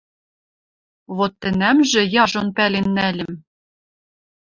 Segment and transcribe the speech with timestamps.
[1.17, 3.33] Вот тӹнӓмжӹ яжон пӓлен нӓльӹм: